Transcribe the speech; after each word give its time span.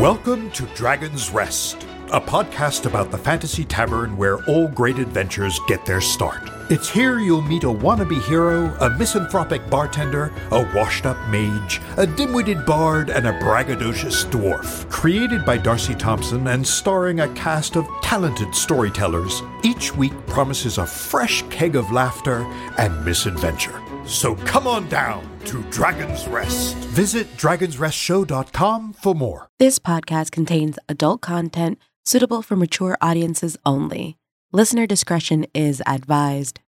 Welcome 0.00 0.50
to 0.52 0.64
Dragon's 0.74 1.28
Rest, 1.28 1.86
a 2.10 2.18
podcast 2.18 2.86
about 2.86 3.10
the 3.10 3.18
fantasy 3.18 3.66
tavern 3.66 4.16
where 4.16 4.42
all 4.46 4.66
great 4.66 4.98
adventures 4.98 5.60
get 5.68 5.84
their 5.84 6.00
start. 6.00 6.48
It's 6.70 6.88
here 6.88 7.18
you'll 7.18 7.42
meet 7.42 7.64
a 7.64 7.66
wannabe 7.66 8.22
hero, 8.22 8.74
a 8.80 8.88
misanthropic 8.88 9.68
bartender, 9.68 10.32
a 10.52 10.62
washed 10.74 11.04
up 11.04 11.18
mage, 11.28 11.82
a 11.98 12.06
dim 12.06 12.32
witted 12.32 12.64
bard, 12.64 13.10
and 13.10 13.26
a 13.26 13.38
braggadocious 13.40 14.24
dwarf. 14.30 14.88
Created 14.88 15.44
by 15.44 15.58
Darcy 15.58 15.94
Thompson 15.94 16.46
and 16.46 16.66
starring 16.66 17.20
a 17.20 17.28
cast 17.34 17.76
of 17.76 17.86
talented 18.00 18.54
storytellers, 18.54 19.42
each 19.62 19.94
week 19.94 20.14
promises 20.28 20.78
a 20.78 20.86
fresh 20.86 21.42
keg 21.50 21.76
of 21.76 21.92
laughter 21.92 22.50
and 22.78 23.04
misadventure. 23.04 23.82
So 24.06 24.34
come 24.36 24.66
on 24.66 24.88
down 24.88 25.26
to 25.46 25.62
Dragon's 25.70 26.26
Rest. 26.28 26.76
Visit 26.76 27.26
dragonsrestshow.com 27.36 28.92
for 28.94 29.14
more. 29.14 29.48
This 29.58 29.78
podcast 29.78 30.30
contains 30.32 30.78
adult 30.88 31.20
content 31.20 31.78
suitable 32.04 32.42
for 32.42 32.56
mature 32.56 32.96
audiences 33.00 33.56
only. 33.64 34.16
Listener 34.52 34.86
discretion 34.86 35.46
is 35.54 35.82
advised. 35.86 36.60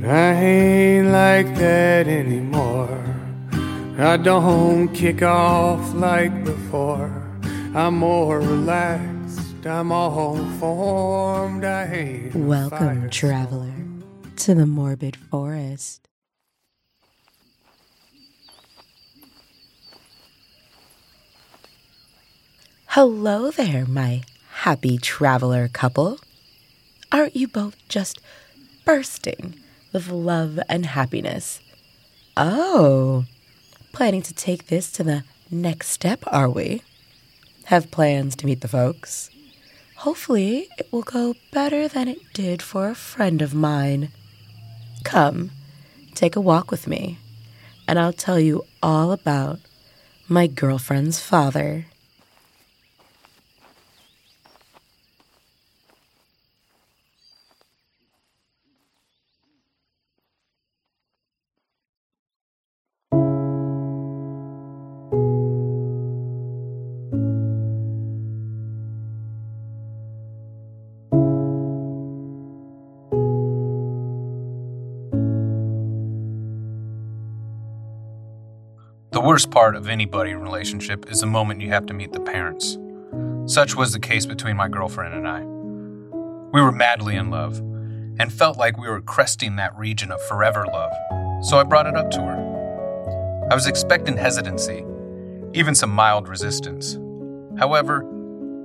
But 0.00 0.10
I 0.10 0.32
ain't 0.34 1.08
like 1.08 1.54
that 1.56 2.06
anymore. 2.06 3.04
I 3.98 4.16
don't 4.16 4.88
kick 4.88 5.22
off 5.22 5.94
like 5.94 6.44
before. 6.44 7.25
I'm 7.76 7.98
more 7.98 8.40
relaxed. 8.40 9.66
I'm 9.66 9.92
all 9.92 10.38
formed. 10.58 11.62
I 11.62 11.84
a 11.84 12.30
Welcome, 12.34 12.78
fire 12.78 13.08
traveler, 13.10 13.74
to 14.36 14.54
the 14.54 14.64
morbid 14.64 15.14
forest. 15.14 16.08
Hello 22.86 23.50
there, 23.50 23.84
my 23.84 24.22
happy 24.62 24.96
traveler 24.96 25.68
couple. 25.68 26.18
Aren't 27.12 27.36
you 27.36 27.46
both 27.46 27.76
just 27.90 28.22
bursting 28.86 29.54
with 29.92 30.08
love 30.08 30.58
and 30.70 30.86
happiness? 30.86 31.60
Oh, 32.38 33.26
planning 33.92 34.22
to 34.22 34.32
take 34.32 34.68
this 34.68 34.90
to 34.92 35.04
the 35.04 35.24
next 35.50 35.88
step, 35.88 36.20
are 36.28 36.48
we? 36.48 36.80
Have 37.66 37.90
plans 37.90 38.36
to 38.36 38.46
meet 38.46 38.60
the 38.60 38.68
folks? 38.68 39.28
Hopefully, 39.96 40.68
it 40.78 40.86
will 40.92 41.02
go 41.02 41.34
better 41.50 41.88
than 41.88 42.06
it 42.06 42.32
did 42.32 42.62
for 42.62 42.88
a 42.88 42.94
friend 42.94 43.42
of 43.42 43.54
mine. 43.54 44.10
Come, 45.02 45.50
take 46.14 46.36
a 46.36 46.40
walk 46.40 46.70
with 46.70 46.86
me, 46.86 47.18
and 47.88 47.98
I'll 47.98 48.12
tell 48.12 48.38
you 48.38 48.64
all 48.84 49.10
about 49.10 49.58
my 50.28 50.46
girlfriend's 50.46 51.18
father. 51.18 51.86
The 79.16 79.22
worst 79.22 79.50
part 79.50 79.76
of 79.76 79.88
any 79.88 80.04
buddy 80.04 80.34
relationship 80.34 81.10
is 81.10 81.20
the 81.20 81.26
moment 81.26 81.62
you 81.62 81.70
have 81.70 81.86
to 81.86 81.94
meet 81.94 82.12
the 82.12 82.20
parents. 82.20 82.76
Such 83.46 83.74
was 83.74 83.94
the 83.94 83.98
case 83.98 84.26
between 84.26 84.58
my 84.58 84.68
girlfriend 84.68 85.14
and 85.14 85.26
I. 85.26 85.40
We 86.52 86.60
were 86.60 86.70
madly 86.70 87.16
in 87.16 87.30
love 87.30 87.56
and 88.18 88.30
felt 88.30 88.58
like 88.58 88.76
we 88.76 88.90
were 88.90 89.00
cresting 89.00 89.56
that 89.56 89.74
region 89.74 90.12
of 90.12 90.20
forever 90.24 90.66
love, 90.66 90.92
so 91.42 91.56
I 91.56 91.62
brought 91.62 91.86
it 91.86 91.96
up 91.96 92.10
to 92.10 92.20
her. 92.20 93.46
I 93.50 93.54
was 93.54 93.66
expecting 93.66 94.18
hesitancy, 94.18 94.84
even 95.54 95.74
some 95.74 95.92
mild 95.92 96.28
resistance. 96.28 96.98
However, 97.58 98.02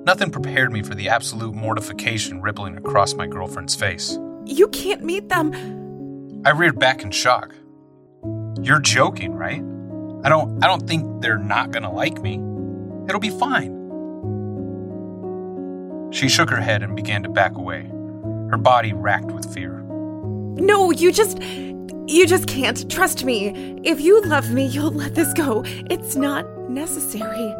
nothing 0.03 0.31
prepared 0.31 0.73
me 0.73 0.83
for 0.83 0.95
the 0.95 1.07
absolute 1.07 1.55
mortification 1.55 2.41
rippling 2.41 2.75
across 2.75 3.13
my 3.13 3.25
girlfriend's 3.25 3.73
face. 3.73 4.19
You 4.43 4.67
can't 4.67 5.01
meet 5.01 5.29
them. 5.29 5.53
I 6.45 6.49
reared 6.49 6.77
back 6.77 7.03
in 7.03 7.11
shock. 7.11 7.55
You're 8.61 8.81
joking, 8.81 9.33
right? 9.33 9.63
I 10.23 10.29
don't 10.29 10.63
I 10.63 10.67
don't 10.67 10.87
think 10.87 11.21
they're 11.21 11.37
not 11.37 11.71
going 11.71 11.83
to 11.83 11.89
like 11.89 12.21
me. 12.21 12.35
It'll 13.07 13.19
be 13.19 13.29
fine. 13.29 13.77
She 16.11 16.27
shook 16.27 16.49
her 16.49 16.59
head 16.61 16.83
and 16.83 16.95
began 16.95 17.23
to 17.23 17.29
back 17.29 17.55
away, 17.55 17.89
her 18.49 18.57
body 18.57 18.93
racked 18.93 19.31
with 19.31 19.51
fear. 19.53 19.81
No, 20.55 20.91
you 20.91 21.11
just. 21.11 21.41
You 22.07 22.27
just 22.27 22.47
can't. 22.47 22.89
Trust 22.91 23.23
me. 23.23 23.79
If 23.85 24.01
you 24.01 24.21
love 24.21 24.51
me, 24.51 24.65
you'll 24.65 24.91
let 24.91 25.15
this 25.15 25.31
go. 25.33 25.63
It's 25.89 26.17
not 26.17 26.45
necessary. 26.69 27.53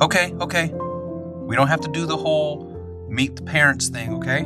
Okay, 0.00 0.32
okay. 0.40 0.70
We 1.46 1.56
don't 1.56 1.66
have 1.66 1.80
to 1.80 1.88
do 1.88 2.06
the 2.06 2.16
whole 2.16 2.72
meet 3.12 3.36
the 3.36 3.42
parents 3.42 3.88
thing, 3.88 4.14
okay? 4.14 4.42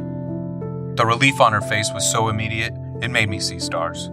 The 0.96 1.06
relief 1.06 1.40
on 1.40 1.52
her 1.52 1.60
face 1.60 1.90
was 1.92 2.10
so 2.10 2.28
immediate, 2.28 2.72
it 3.00 3.10
made 3.10 3.28
me 3.28 3.38
see 3.38 3.58
stars. 3.60 4.10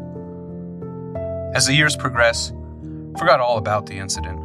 As 1.53 1.68
the 1.68 1.75
years 1.75 1.96
progressed, 1.96 2.52
I 2.52 3.19
forgot 3.19 3.40
all 3.40 3.59
about 3.59 3.86
the 3.86 4.00
incident. 4.00 4.40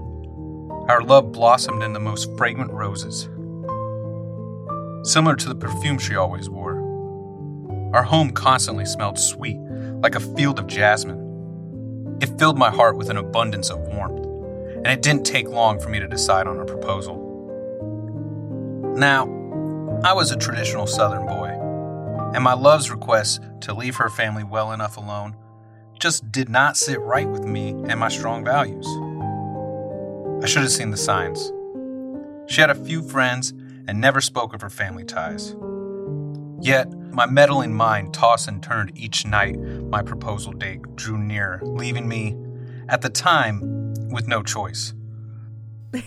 Our 0.90 1.00
love 1.00 1.32
blossomed 1.32 1.82
in 1.82 1.94
the 1.94 2.00
most 2.00 2.28
fragrant 2.36 2.70
roses, 2.70 3.30
similar 5.10 5.34
to 5.36 5.48
the 5.48 5.54
perfume 5.54 5.98
she 5.98 6.16
always 6.16 6.50
wore. 6.50 6.74
Our 7.94 8.02
home 8.02 8.32
constantly 8.32 8.84
smelled 8.84 9.18
sweet, 9.18 9.56
like 10.02 10.16
a 10.16 10.20
field 10.20 10.58
of 10.58 10.66
jasmine. 10.66 12.18
It 12.20 12.38
filled 12.38 12.58
my 12.58 12.70
heart 12.70 12.98
with 12.98 13.08
an 13.08 13.16
abundance 13.16 13.70
of 13.70 13.78
warmth, 13.78 14.26
and 14.76 14.88
it 14.88 15.00
didn't 15.00 15.24
take 15.24 15.48
long 15.48 15.80
for 15.80 15.88
me 15.88 16.00
to 16.00 16.08
decide 16.08 16.46
on 16.46 16.60
a 16.60 16.66
proposal. 16.66 17.16
Now, 18.98 19.22
I 20.04 20.12
was 20.12 20.30
a 20.30 20.36
traditional 20.36 20.86
Southern 20.86 21.24
boy, 21.24 21.48
and 22.34 22.44
my 22.44 22.52
love's 22.52 22.90
request 22.90 23.40
to 23.62 23.72
leave 23.72 23.96
her 23.96 24.10
family 24.10 24.44
well 24.44 24.72
enough 24.72 24.98
alone 24.98 25.36
just 25.98 26.30
did 26.30 26.48
not 26.48 26.76
sit 26.76 27.00
right 27.00 27.28
with 27.28 27.44
me 27.44 27.70
and 27.70 27.98
my 27.98 28.08
strong 28.08 28.44
values. 28.44 28.86
I 30.42 30.46
should 30.46 30.62
have 30.62 30.70
seen 30.70 30.90
the 30.90 30.96
signs. 30.96 31.52
She 32.46 32.60
had 32.60 32.70
a 32.70 32.74
few 32.74 33.02
friends 33.02 33.52
and 33.86 34.00
never 34.00 34.20
spoke 34.20 34.54
of 34.54 34.60
her 34.60 34.70
family 34.70 35.04
ties. 35.04 35.54
Yet, 36.60 36.90
my 37.12 37.26
meddling 37.26 37.74
mind 37.74 38.14
tossed 38.14 38.48
and 38.48 38.62
turned 38.62 38.96
each 38.96 39.26
night 39.26 39.58
my 39.58 40.02
proposal 40.02 40.52
date 40.52 40.80
drew 40.96 41.18
near, 41.18 41.60
leaving 41.62 42.08
me, 42.08 42.36
at 42.88 43.02
the 43.02 43.10
time, 43.10 43.94
with 44.10 44.26
no 44.26 44.42
choice. 44.42 44.94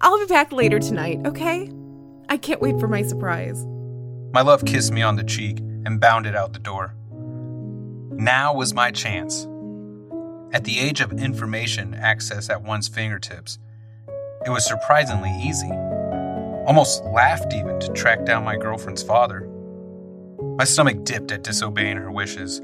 I'll 0.00 0.18
be 0.18 0.26
back 0.26 0.52
later 0.52 0.78
tonight, 0.78 1.20
okay? 1.24 1.70
I 2.28 2.36
can't 2.36 2.60
wait 2.60 2.78
for 2.78 2.88
my 2.88 3.02
surprise. 3.02 3.64
My 4.32 4.42
love 4.42 4.64
kissed 4.64 4.92
me 4.92 5.02
on 5.02 5.16
the 5.16 5.24
cheek 5.24 5.58
and 5.58 6.00
bounded 6.00 6.36
out 6.36 6.52
the 6.52 6.58
door. 6.58 6.94
Now 8.20 8.52
was 8.52 8.74
my 8.74 8.90
chance. 8.90 9.46
At 10.52 10.64
the 10.64 10.80
age 10.80 11.00
of 11.00 11.12
information 11.12 11.94
access 11.94 12.50
at 12.50 12.64
one's 12.64 12.88
fingertips, 12.88 13.60
it 14.44 14.50
was 14.50 14.66
surprisingly 14.66 15.30
easy. 15.40 15.70
Almost 16.66 17.04
laughed 17.04 17.54
even 17.54 17.78
to 17.78 17.92
track 17.92 18.24
down 18.24 18.42
my 18.42 18.56
girlfriend's 18.56 19.04
father. 19.04 19.48
My 20.56 20.64
stomach 20.64 21.04
dipped 21.04 21.30
at 21.30 21.44
disobeying 21.44 21.96
her 21.96 22.10
wishes, 22.10 22.60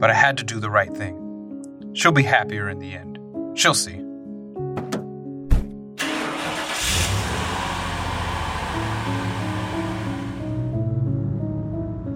but 0.00 0.08
I 0.08 0.14
had 0.14 0.38
to 0.38 0.44
do 0.44 0.58
the 0.58 0.70
right 0.70 0.96
thing. 0.96 1.92
She'll 1.92 2.10
be 2.10 2.22
happier 2.22 2.70
in 2.70 2.78
the 2.78 2.94
end. 2.94 3.18
She'll 3.58 3.74
see. 3.74 4.02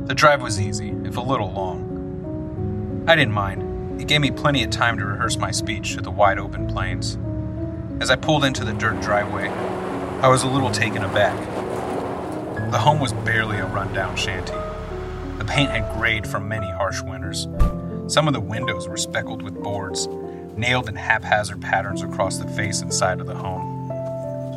The 0.06 0.14
drive 0.14 0.40
was 0.40 0.58
easy, 0.58 0.94
if 1.04 1.18
a 1.18 1.20
little 1.20 1.52
long. 1.52 1.83
I 3.06 3.16
didn't 3.16 3.34
mind. 3.34 4.00
It 4.00 4.08
gave 4.08 4.22
me 4.22 4.30
plenty 4.30 4.64
of 4.64 4.70
time 4.70 4.96
to 4.96 5.04
rehearse 5.04 5.36
my 5.36 5.50
speech 5.50 5.92
to 5.94 6.00
the 6.00 6.10
wide 6.10 6.38
open 6.38 6.66
plains. 6.66 7.18
As 8.00 8.10
I 8.10 8.16
pulled 8.16 8.46
into 8.46 8.64
the 8.64 8.72
dirt 8.72 8.98
driveway, 9.02 9.48
I 10.22 10.28
was 10.28 10.42
a 10.42 10.48
little 10.48 10.70
taken 10.70 11.04
aback. 11.04 11.38
The 12.70 12.78
home 12.78 13.00
was 13.00 13.12
barely 13.12 13.58
a 13.58 13.66
rundown 13.66 14.16
shanty. 14.16 14.54
The 15.36 15.44
paint 15.46 15.70
had 15.70 15.94
grayed 15.98 16.26
from 16.26 16.48
many 16.48 16.70
harsh 16.70 17.02
winters. 17.02 17.46
Some 18.06 18.26
of 18.26 18.32
the 18.32 18.40
windows 18.40 18.88
were 18.88 18.96
speckled 18.96 19.42
with 19.42 19.62
boards, 19.62 20.08
nailed 20.56 20.88
in 20.88 20.96
haphazard 20.96 21.60
patterns 21.60 22.00
across 22.00 22.38
the 22.38 22.48
face 22.48 22.80
and 22.80 22.92
side 22.92 23.20
of 23.20 23.26
the 23.26 23.34
home. 23.34 23.90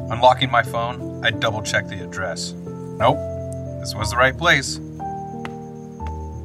Unlocking 0.09 0.49
my 0.49 0.63
phone, 0.63 1.21
I 1.25 1.31
double 1.31 1.61
checked 1.61 1.89
the 1.89 2.01
address. 2.01 2.53
Nope, 2.53 3.17
this 3.81 3.93
was 3.93 4.11
the 4.11 4.17
right 4.17 4.37
place. 4.37 4.79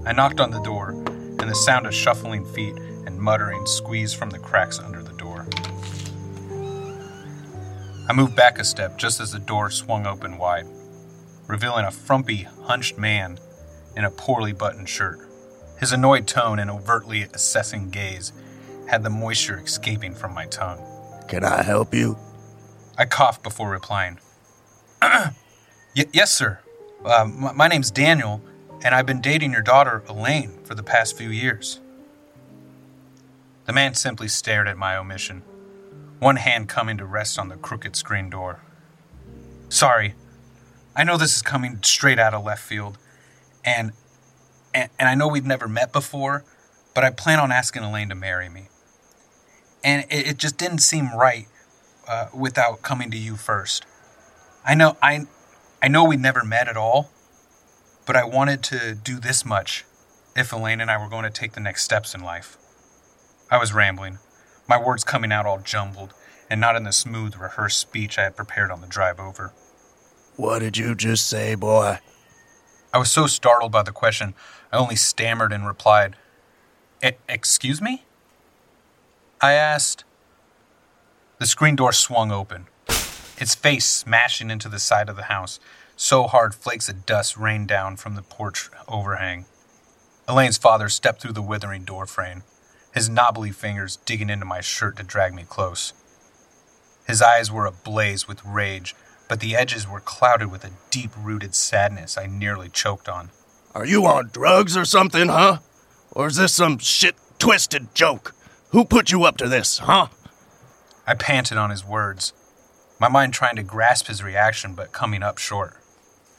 I 0.05 0.12
knocked 0.12 0.40
on 0.40 0.50
the 0.50 0.60
door, 0.62 1.01
the 1.52 1.56
sound 1.56 1.84
of 1.87 1.93
shuffling 1.93 2.46
feet 2.46 2.75
and 3.04 3.20
muttering 3.20 3.66
squeezed 3.66 4.16
from 4.16 4.31
the 4.31 4.38
cracks 4.38 4.78
under 4.78 5.02
the 5.02 5.12
door. 5.19 5.46
I 8.08 8.14
moved 8.14 8.34
back 8.34 8.58
a 8.58 8.64
step 8.64 8.96
just 8.96 9.20
as 9.20 9.32
the 9.32 9.38
door 9.38 9.69
swung 9.70 10.06
open 10.06 10.38
wide, 10.38 10.64
revealing 11.49 11.84
a 11.84 11.90
frumpy, 11.90 12.44
hunched 12.62 12.96
man 12.96 13.38
in 13.99 14.06
a 14.06 14.10
poorly 14.10 14.54
buttoned 14.54 14.88
shirt. 14.88 15.19
His 15.78 15.93
annoyed 15.93 16.26
tone 16.26 16.58
and 16.58 16.70
overtly 16.70 17.25
assessing 17.34 17.90
gaze 17.90 18.32
had 18.88 19.02
the 19.02 19.10
moisture 19.10 19.58
escaping 19.58 20.14
from 20.14 20.32
my 20.32 20.46
tongue. 20.46 20.81
Can 21.28 21.44
I 21.44 21.62
help 21.62 21.93
you? 21.93 22.16
I 22.96 23.05
coughed 23.05 23.43
before 23.43 23.70
replying. 23.70 24.19
y- 25.02 25.31
yes, 26.14 26.32
sir. 26.32 26.60
Uh, 27.05 27.25
m- 27.25 27.55
my 27.55 27.69
name's 27.69 27.90
Daniel, 27.90 28.40
and 28.82 28.94
I've 28.94 29.06
been 29.06 29.20
dating 29.20 29.52
your 29.52 29.62
daughter, 29.62 30.02
Elaine, 30.08 30.58
for 30.64 30.75
the 30.75 30.82
past 30.82 31.17
few 31.17 31.31
years. 31.31 31.81
The 33.64 33.73
man 33.73 33.94
simply 33.94 34.29
stared 34.29 34.67
at 34.67 34.76
my 34.76 34.96
omission, 34.96 35.43
one 36.19 36.37
hand 36.37 36.69
coming 36.69 36.99
to 36.99 37.06
rest 37.06 37.38
on 37.38 37.49
the 37.49 37.56
crooked 37.56 37.94
screen 37.94 38.29
door. 38.29 38.61
Sorry, 39.69 40.14
I 40.96 41.05
know 41.05 41.17
this 41.17 41.37
is 41.37 41.43
coming 41.43 41.79
straight 41.82 42.19
out 42.19 42.34
of 42.34 42.44
left 42.44 42.62
field, 42.62 42.99
and, 43.64 43.93
and, 44.75 44.90
and 44.99 45.08
I 45.08 45.14
know 45.14 45.29
we've 45.29 45.46
never 45.46 45.69
met 45.69 45.93
before, 45.93 46.44
but 46.94 47.05
I 47.05 47.11
plan 47.11 47.38
on 47.38 47.52
asking 47.52 47.84
Elaine 47.84 48.08
to 48.08 48.14
marry 48.14 48.49
me. 48.49 48.69
And 49.84 50.05
it, 50.11 50.26
it 50.26 50.37
just 50.38 50.58
didn't 50.58 50.79
seem 50.79 51.14
right 51.17 51.46
uh, 52.08 52.26
without 52.34 52.82
coming 52.82 53.11
to 53.12 53.17
you 53.17 53.37
first. 53.37 53.87
I 54.64 54.75
know 54.75 54.96
I 55.02 55.26
I 55.81 55.88
know 55.88 56.05
we 56.05 56.17
never 56.17 56.44
met 56.44 56.69
at 56.69 56.76
all, 56.76 57.11
but 58.06 58.16
I 58.16 58.25
wanted 58.25 58.62
to 58.64 58.94
do 58.94 59.19
this 59.19 59.44
much 59.44 59.84
if 60.34 60.52
Elaine 60.52 60.81
and 60.81 60.90
I 60.90 60.96
were 61.02 61.08
going 61.08 61.25
to 61.25 61.31
take 61.31 61.52
the 61.52 61.60
next 61.60 61.82
steps 61.84 62.14
in 62.14 62.22
life. 62.22 62.56
I 63.50 63.58
was 63.58 63.72
rambling, 63.72 64.19
my 64.69 64.78
words 64.81 65.04
coming 65.04 65.32
out 65.32 65.46
all 65.46 65.58
jumbled 65.58 66.14
and 66.50 66.60
not 66.60 66.76
in 66.76 66.84
the 66.84 66.93
smooth, 66.93 67.37
rehearsed 67.37 67.78
speech 67.78 68.19
I 68.19 68.25
had 68.25 68.37
prepared 68.37 68.70
on 68.70 68.81
the 68.81 68.87
drive 68.87 69.19
over. 69.20 69.52
What 70.37 70.60
did 70.60 70.76
you 70.76 70.94
just 70.94 71.26
say, 71.26 71.54
boy? 71.54 71.99
I 72.93 72.99
was 72.99 73.10
so 73.10 73.26
startled 73.26 73.72
by 73.72 73.82
the 73.82 73.93
question, 73.93 74.34
I 74.72 74.76
only 74.76 74.96
stammered 74.96 75.52
and 75.52 75.66
replied, 75.66 76.16
"E- 77.05 77.12
Excuse 77.28 77.81
me? 77.81 78.05
I 79.40 79.52
asked. 79.52 80.05
The 81.38 81.46
screen 81.46 81.75
door 81.76 81.93
swung 81.93 82.31
open, 82.31 82.69
its 83.37 83.55
face 83.55 83.87
smashing 83.87 84.50
into 84.50 84.69
the 84.69 84.78
side 84.78 85.08
of 85.08 85.16
the 85.16 85.25
house, 85.25 85.58
so 85.96 86.24
hard 86.24 86.54
flakes 86.54 86.88
of 86.88 87.06
dust 87.06 87.36
rained 87.36 87.68
down 87.68 87.96
from 87.96 88.14
the 88.14 88.22
porch 88.22 88.70
overhang. 88.88 89.44
Elaine's 90.28 90.58
father 90.58 90.88
stepped 90.88 91.20
through 91.20 91.32
the 91.32 91.42
withering 91.42 91.84
door 91.84 92.06
frame, 92.06 92.42
his 92.94 93.08
knobbly 93.08 93.50
fingers 93.50 93.96
digging 93.96 94.30
into 94.30 94.44
my 94.44 94.60
shirt 94.60 94.96
to 94.96 95.02
drag 95.02 95.34
me 95.34 95.44
close. 95.48 95.92
His 97.06 97.20
eyes 97.22 97.50
were 97.50 97.66
ablaze 97.66 98.28
with 98.28 98.44
rage, 98.44 98.94
but 99.28 99.40
the 99.40 99.56
edges 99.56 99.88
were 99.88 100.00
clouded 100.00 100.50
with 100.50 100.64
a 100.64 100.72
deep 100.90 101.10
rooted 101.18 101.54
sadness 101.54 102.18
I 102.18 102.26
nearly 102.26 102.68
choked 102.68 103.08
on. 103.08 103.30
Are 103.74 103.86
you 103.86 104.04
on 104.06 104.28
drugs 104.32 104.76
or 104.76 104.84
something, 104.84 105.28
huh? 105.28 105.58
Or 106.10 106.26
is 106.26 106.36
this 106.36 106.52
some 106.52 106.78
shit 106.78 107.16
twisted 107.38 107.94
joke? 107.94 108.34
Who 108.70 108.84
put 108.84 109.10
you 109.10 109.24
up 109.24 109.36
to 109.38 109.48
this, 109.48 109.78
huh? 109.78 110.08
I 111.06 111.14
panted 111.14 111.58
on 111.58 111.70
his 111.70 111.84
words, 111.84 112.32
my 113.00 113.08
mind 113.08 113.34
trying 113.34 113.56
to 113.56 113.62
grasp 113.62 114.06
his 114.06 114.22
reaction 114.22 114.74
but 114.74 114.92
coming 114.92 115.22
up 115.22 115.38
short. 115.38 115.76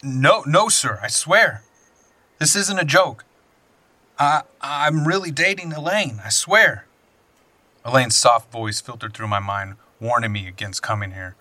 No, 0.05 0.43
no, 0.45 0.67
sir, 0.67 0.99
I 1.01 1.07
swear. 1.07 1.63
This 2.37 2.57
isn't 2.57 2.77
a 2.77 2.83
joke. 2.83 3.23
I, 4.19 4.41
I'm 4.59 5.07
really 5.07 5.31
dating 5.31 5.71
Elaine, 5.71 6.19
I 6.25 6.27
swear. 6.27 6.85
Elaine's 7.85 8.15
soft 8.15 8.51
voice 8.51 8.81
filtered 8.81 9.13
through 9.13 9.29
my 9.29 9.39
mind, 9.39 9.75
warning 10.01 10.33
me 10.33 10.45
against 10.45 10.83
coming 10.83 11.11
here, 11.11 11.35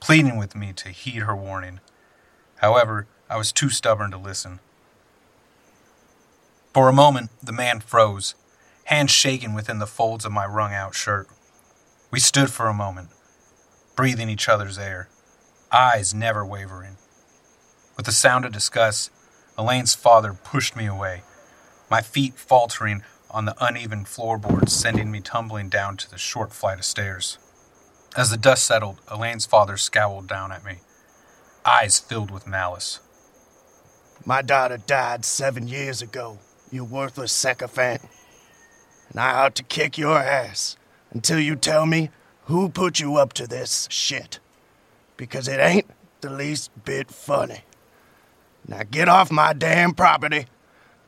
pleading 0.00 0.36
with 0.36 0.56
me 0.56 0.72
to 0.72 0.88
heed 0.88 1.22
her 1.22 1.36
warning. 1.36 1.78
However, 2.56 3.06
I 3.30 3.36
was 3.36 3.52
too 3.52 3.70
stubborn 3.70 4.10
to 4.10 4.18
listen. 4.18 4.58
For 6.72 6.88
a 6.88 6.92
moment, 6.92 7.30
the 7.40 7.52
man 7.52 7.78
froze, 7.78 8.34
hands 8.86 9.12
shaking 9.12 9.54
within 9.54 9.78
the 9.78 9.86
folds 9.86 10.24
of 10.24 10.32
my 10.32 10.46
wrung 10.46 10.74
out 10.74 10.96
shirt. 10.96 11.28
We 12.10 12.18
stood 12.18 12.50
for 12.50 12.66
a 12.66 12.74
moment, 12.74 13.10
breathing 13.94 14.28
each 14.28 14.48
other's 14.48 14.78
air, 14.78 15.08
eyes 15.70 16.12
never 16.12 16.44
wavering. 16.44 16.96
With 17.96 18.08
a 18.08 18.12
sound 18.12 18.44
of 18.44 18.52
disgust, 18.52 19.10
Elaine's 19.56 19.94
father 19.94 20.34
pushed 20.34 20.74
me 20.74 20.86
away, 20.86 21.22
my 21.88 22.00
feet 22.00 22.34
faltering 22.34 23.04
on 23.30 23.44
the 23.44 23.54
uneven 23.60 24.04
floorboards, 24.04 24.72
sending 24.72 25.10
me 25.10 25.20
tumbling 25.20 25.68
down 25.68 25.96
to 25.98 26.10
the 26.10 26.18
short 26.18 26.52
flight 26.52 26.78
of 26.78 26.84
stairs. 26.84 27.38
As 28.16 28.30
the 28.30 28.36
dust 28.36 28.64
settled, 28.64 29.00
Elaine's 29.10 29.46
father 29.46 29.76
scowled 29.76 30.26
down 30.26 30.50
at 30.50 30.64
me, 30.64 30.78
eyes 31.64 32.00
filled 32.00 32.30
with 32.30 32.46
malice. 32.46 33.00
My 34.24 34.42
daughter 34.42 34.78
died 34.78 35.24
seven 35.24 35.68
years 35.68 36.02
ago, 36.02 36.38
you 36.70 36.84
worthless 36.84 37.32
sycophant. 37.32 38.02
And 39.10 39.20
I 39.20 39.44
ought 39.44 39.54
to 39.56 39.62
kick 39.62 39.98
your 39.98 40.18
ass 40.18 40.76
until 41.10 41.38
you 41.38 41.54
tell 41.54 41.86
me 41.86 42.10
who 42.46 42.68
put 42.68 43.00
you 43.00 43.16
up 43.16 43.32
to 43.34 43.46
this 43.46 43.86
shit. 43.90 44.40
Because 45.16 45.46
it 45.46 45.60
ain't 45.60 45.86
the 46.22 46.30
least 46.30 46.70
bit 46.84 47.10
funny. 47.10 47.62
Now 48.66 48.82
get 48.90 49.08
off 49.08 49.30
my 49.30 49.52
damn 49.52 49.92
property 49.92 50.46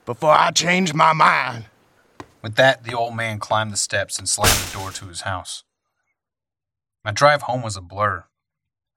before 0.04 0.32
I 0.32 0.50
change 0.50 0.92
my 0.92 1.12
mind. 1.12 1.66
With 2.42 2.56
that, 2.56 2.84
the 2.84 2.94
old 2.94 3.16
man 3.16 3.38
climbed 3.38 3.72
the 3.72 3.76
steps 3.78 4.18
and 4.18 4.28
slammed 4.28 4.58
the 4.58 4.78
door 4.78 4.90
to 4.92 5.06
his 5.06 5.22
house. 5.22 5.64
My 7.04 7.12
drive 7.12 7.42
home 7.42 7.62
was 7.62 7.76
a 7.76 7.80
blur. 7.80 8.24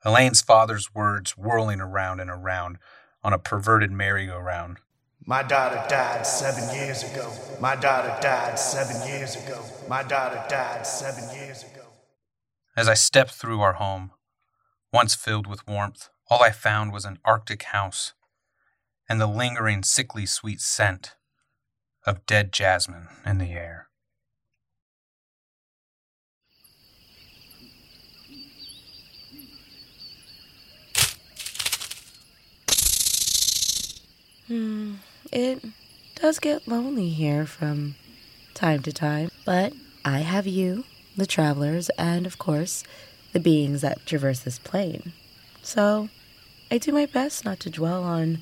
Elaine's 0.04 0.42
father's 0.42 0.94
words 0.94 1.38
whirling 1.38 1.80
around 1.80 2.20
and 2.20 2.30
around 2.30 2.78
on 3.24 3.34
a 3.34 3.40
perverted 3.40 3.92
merry-go-round. 3.92 4.78
My 5.26 5.44
daughter 5.44 5.84
died 5.90 6.26
seven 6.26 6.74
years 6.76 7.04
ago. 7.04 7.32
My 7.60 7.76
daughter 7.76 8.16
died 8.22 8.58
seven 8.58 9.08
years 9.08 9.36
ago. 9.36 9.64
My 9.88 10.04
daughter 10.04 10.44
died 10.50 10.86
seven 10.86 11.24
years 11.36 11.64
ago. 11.64 11.86
As 12.76 12.88
I 12.88 12.94
stepped 12.94 13.32
through 13.32 13.62
our 13.62 13.74
home, 13.74 14.12
once 14.92 15.16
filled 15.16 15.48
with 15.48 15.68
warmth, 15.68 16.10
all 16.30 16.42
I 16.42 16.52
found 16.52 16.92
was 16.92 17.06
an 17.06 17.20
Arctic 17.26 17.64
house 17.64 18.14
and 19.10 19.20
the 19.20 19.28
lingering, 19.28 19.84
sickly 19.84 20.26
sweet 20.26 20.62
scent 20.62 21.16
of 22.06 22.26
dead 22.26 22.54
jasmine 22.54 23.08
in 23.26 23.40
the 23.40 23.52
air. 23.52 23.88
Hmm, 34.48 34.96
it 35.32 35.64
does 36.16 36.40
get 36.40 36.68
lonely 36.68 37.10
here 37.10 37.46
from 37.46 37.96
time 38.56 38.82
to 38.82 38.92
time, 38.92 39.30
but 39.46 39.74
I 40.04 40.20
have 40.20 40.48
you, 40.48 40.86
the 41.16 41.28
travelers, 41.28 41.90
and 41.98 42.26
of 42.26 42.40
course, 42.40 42.84
the 43.32 43.40
beings 43.40 43.82
that 43.82 44.06
traverse 44.08 44.40
this 44.40 44.58
plane. 44.58 45.14
So 45.62 46.10
I 46.72 46.80
do 46.80 46.92
my 46.92 47.06
best 47.06 47.46
not 47.46 47.60
to 47.62 47.70
dwell 47.70 48.04
on 48.04 48.40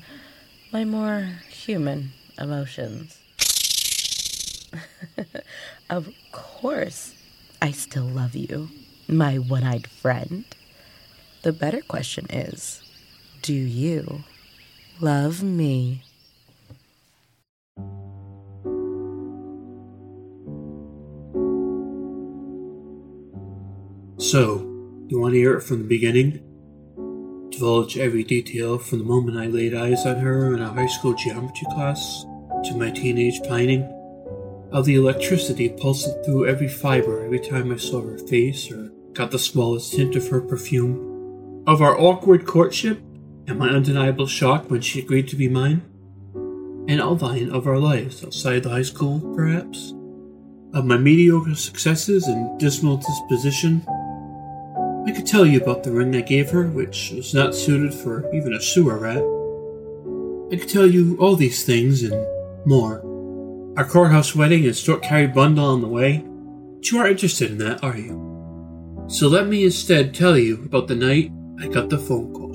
my 0.72 0.84
more 0.84 1.40
human 1.48 2.12
emotions. 2.38 3.18
of 5.90 6.08
course, 6.32 7.14
I 7.62 7.70
still 7.70 8.04
love 8.04 8.34
you, 8.34 8.68
my 9.08 9.38
one 9.38 9.64
eyed 9.64 9.86
friend. 9.86 10.44
The 11.42 11.52
better 11.52 11.80
question 11.80 12.26
is 12.30 12.82
do 13.42 13.54
you 13.54 14.24
love 15.00 15.42
me? 15.42 16.02
So, 24.18 24.58
you 25.06 25.18
want 25.18 25.34
to 25.34 25.38
hear 25.38 25.54
it 25.54 25.62
from 25.62 25.78
the 25.78 25.88
beginning? 25.88 26.47
Divulge 27.58 27.98
every 27.98 28.22
detail 28.22 28.78
from 28.78 29.00
the 29.00 29.04
moment 29.04 29.36
I 29.36 29.48
laid 29.48 29.74
eyes 29.74 30.06
on 30.06 30.20
her 30.20 30.54
in 30.54 30.62
a 30.62 30.72
high 30.72 30.86
school 30.86 31.12
geometry 31.12 31.66
class 31.72 32.24
to 32.62 32.76
my 32.76 32.88
teenage 32.88 33.42
pining? 33.48 33.82
Of 34.70 34.84
the 34.84 34.94
electricity 34.94 35.68
pulsing 35.68 36.22
through 36.22 36.46
every 36.46 36.68
fiber 36.68 37.24
every 37.24 37.40
time 37.40 37.72
I 37.72 37.76
saw 37.76 38.00
her 38.02 38.16
face 38.16 38.70
or 38.70 38.92
got 39.12 39.32
the 39.32 39.40
smallest 39.40 39.92
hint 39.92 40.14
of 40.14 40.28
her 40.28 40.40
perfume? 40.40 41.64
Of 41.66 41.82
our 41.82 41.98
awkward 41.98 42.46
courtship 42.46 43.00
and 43.48 43.58
my 43.58 43.70
undeniable 43.70 44.28
shock 44.28 44.70
when 44.70 44.80
she 44.80 45.00
agreed 45.00 45.26
to 45.26 45.34
be 45.34 45.48
mine? 45.48 45.82
An 46.86 47.00
outline 47.00 47.50
of 47.50 47.66
our 47.66 47.78
lives 47.78 48.22
outside 48.22 48.62
the 48.62 48.70
high 48.70 48.82
school, 48.82 49.34
perhaps? 49.34 49.94
Of 50.74 50.84
my 50.84 50.96
mediocre 50.96 51.56
successes 51.56 52.28
and 52.28 52.60
dismal 52.60 52.98
disposition? 52.98 53.84
I 55.08 55.12
could 55.12 55.26
tell 55.26 55.46
you 55.46 55.58
about 55.58 55.84
the 55.84 55.90
ring 55.90 56.14
I 56.14 56.20
gave 56.20 56.50
her, 56.50 56.66
which 56.66 57.12
was 57.12 57.32
not 57.32 57.54
suited 57.54 57.94
for 57.94 58.30
even 58.34 58.52
a 58.52 58.60
sewer 58.60 58.98
rat. 58.98 59.24
I 60.52 60.60
could 60.60 60.68
tell 60.68 60.86
you 60.86 61.16
all 61.18 61.34
these 61.34 61.64
things 61.64 62.02
and 62.02 62.12
more. 62.66 63.00
our 63.78 63.86
courthouse 63.86 64.34
wedding 64.34 64.66
and 64.66 64.76
Stork 64.76 65.02
Carry 65.02 65.26
bundle 65.26 65.64
on 65.64 65.80
the 65.80 65.88
way. 65.88 66.18
But 66.76 66.90
you 66.90 66.98
aren't 66.98 67.12
interested 67.12 67.52
in 67.52 67.58
that, 67.58 67.82
are 67.82 67.96
you? 67.96 69.06
So 69.08 69.28
let 69.28 69.46
me 69.46 69.64
instead 69.64 70.14
tell 70.14 70.36
you 70.36 70.64
about 70.66 70.88
the 70.88 70.94
night 70.94 71.32
I 71.58 71.68
got 71.68 71.88
the 71.88 71.96
phone 71.96 72.30
call. 72.34 72.48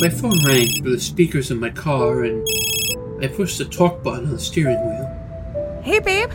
My 0.00 0.08
phone 0.08 0.38
rang 0.46 0.68
through 0.68 0.94
the 0.94 1.00
speakers 1.00 1.50
in 1.50 1.58
my 1.58 1.70
car, 1.70 2.22
and 2.22 2.46
I 3.20 3.26
pushed 3.26 3.58
the 3.58 3.64
talk 3.64 4.04
button 4.04 4.26
on 4.26 4.32
the 4.32 4.38
steering 4.38 4.78
wheel. 4.86 5.80
Hey, 5.82 5.98
babe. 5.98 6.30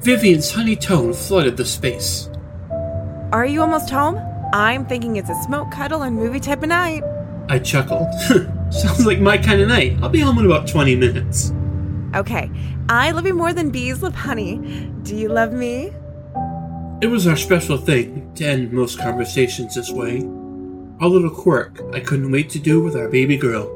Vivian's 0.00 0.50
honey 0.50 0.74
tone 0.74 1.12
flooded 1.12 1.56
the 1.56 1.64
space. 1.64 2.30
Are 3.30 3.44
you 3.44 3.60
almost 3.60 3.90
home? 3.90 4.18
I'm 4.54 4.86
thinking 4.86 5.16
it's 5.16 5.28
a 5.28 5.34
smoke, 5.42 5.70
cuddle, 5.70 6.00
and 6.00 6.16
movie 6.16 6.40
type 6.40 6.62
of 6.62 6.70
night. 6.70 7.02
I 7.50 7.58
chuckled. 7.58 8.08
Sounds 8.70 9.04
like 9.04 9.20
my 9.20 9.36
kind 9.36 9.60
of 9.60 9.68
night. 9.68 9.98
I'll 10.02 10.08
be 10.08 10.20
home 10.20 10.38
in 10.38 10.46
about 10.46 10.66
20 10.66 10.96
minutes. 10.96 11.52
Okay, 12.14 12.50
I 12.88 13.10
love 13.10 13.26
you 13.26 13.34
more 13.34 13.52
than 13.52 13.68
bees 13.68 14.02
love 14.02 14.14
honey. 14.14 14.90
Do 15.02 15.14
you 15.14 15.28
love 15.28 15.52
me? 15.52 15.92
It 17.02 17.08
was 17.08 17.26
our 17.26 17.36
special 17.36 17.76
thing 17.76 18.32
to 18.36 18.46
end 18.46 18.72
most 18.72 18.98
conversations 18.98 19.74
this 19.74 19.90
way. 19.90 20.20
A 21.00 21.06
little 21.06 21.30
quirk 21.30 21.82
I 21.92 22.00
couldn't 22.00 22.32
wait 22.32 22.48
to 22.50 22.58
do 22.58 22.82
with 22.82 22.96
our 22.96 23.08
baby 23.08 23.36
girl. 23.36 23.74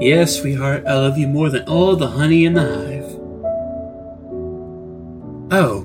Yes, 0.00 0.40
sweetheart, 0.40 0.84
I 0.84 0.94
love 0.94 1.16
you 1.16 1.28
more 1.28 1.48
than 1.48 1.62
all 1.68 1.94
the 1.94 2.08
honey 2.08 2.44
in 2.44 2.54
the 2.54 2.62
hive. 2.62 3.20
Oh, 5.52 5.83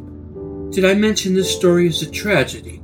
did 0.72 0.86
I 0.86 0.94
mention 0.94 1.34
this 1.34 1.54
story 1.54 1.88
is 1.88 2.04
a 2.04 2.12
tragedy? 2.12 2.82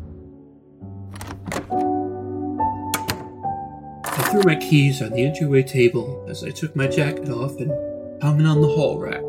I 4.03 4.29
threw 4.31 4.41
my 4.43 4.55
keys 4.55 5.03
on 5.03 5.11
the 5.11 5.23
entryway 5.23 5.61
table 5.61 6.25
as 6.27 6.43
I 6.43 6.49
took 6.49 6.75
my 6.75 6.87
jacket 6.87 7.29
off 7.29 7.59
and 7.59 7.71
hung 8.23 8.41
it 8.41 8.47
on 8.47 8.61
the 8.61 8.67
hall 8.67 8.97
rack. 8.97 9.21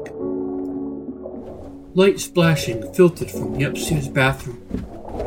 Light 1.94 2.18
splashing 2.18 2.92
filtered 2.94 3.30
from 3.30 3.54
the 3.54 3.64
upstairs 3.64 4.08
bathroom, 4.08 4.62